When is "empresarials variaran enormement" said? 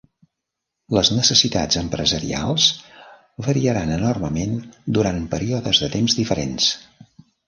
1.81-4.55